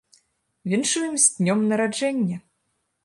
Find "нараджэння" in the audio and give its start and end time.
1.73-2.37